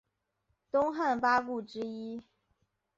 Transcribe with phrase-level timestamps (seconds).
[0.71, 2.23] 东汉八顾之一。